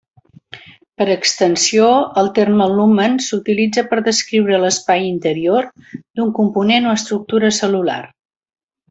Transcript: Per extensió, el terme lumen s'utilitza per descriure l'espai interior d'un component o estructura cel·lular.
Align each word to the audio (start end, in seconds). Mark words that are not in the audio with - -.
Per 1.01 1.05
extensió, 1.15 1.89
el 2.21 2.31
terme 2.39 2.67
lumen 2.71 3.19
s'utilitza 3.27 3.83
per 3.91 3.99
descriure 4.07 4.57
l'espai 4.67 5.05
interior 5.11 5.69
d'un 5.93 6.33
component 6.41 6.89
o 6.93 6.97
estructura 6.99 7.53
cel·lular. 7.61 8.01